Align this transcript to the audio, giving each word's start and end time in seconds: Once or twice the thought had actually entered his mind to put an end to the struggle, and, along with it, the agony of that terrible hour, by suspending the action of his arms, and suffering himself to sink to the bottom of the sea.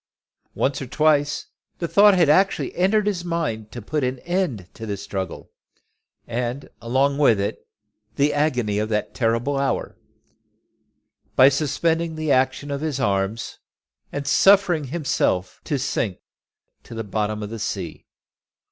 Once 0.55 0.81
or 0.81 0.87
twice 0.87 1.45
the 1.77 1.87
thought 1.87 2.15
had 2.15 2.27
actually 2.27 2.75
entered 2.75 3.05
his 3.05 3.23
mind 3.23 3.71
to 3.71 3.83
put 3.83 4.03
an 4.03 4.17
end 4.21 4.67
to 4.73 4.87
the 4.87 4.97
struggle, 4.97 5.51
and, 6.25 6.71
along 6.81 7.19
with 7.19 7.39
it, 7.39 7.67
the 8.15 8.33
agony 8.33 8.79
of 8.79 8.89
that 8.89 9.13
terrible 9.13 9.57
hour, 9.59 9.95
by 11.35 11.49
suspending 11.49 12.15
the 12.15 12.31
action 12.31 12.71
of 12.71 12.81
his 12.81 12.99
arms, 12.99 13.59
and 14.11 14.25
suffering 14.25 14.85
himself 14.85 15.61
to 15.63 15.77
sink 15.77 16.17
to 16.81 16.95
the 16.95 17.03
bottom 17.03 17.43
of 17.43 17.51
the 17.51 17.59
sea. 17.59 18.07